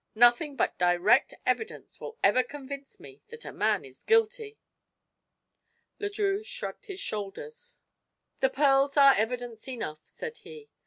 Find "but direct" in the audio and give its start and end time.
0.55-1.35